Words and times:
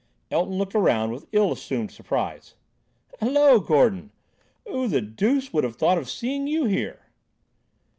Elton 0.31 0.57
looked 0.57 0.73
round 0.73 1.11
with 1.11 1.27
ill 1.31 1.51
assumed 1.51 1.91
surprise. 1.91 2.55
"Hallo, 3.19 3.59
Gordon! 3.59 4.09
Who 4.67 4.87
the 4.87 4.99
deuce 4.99 5.53
would 5.53 5.63
have 5.63 5.75
thought 5.75 5.99
of 5.99 6.09
seeing 6.09 6.47
you 6.47 6.65
here?" 6.65 7.05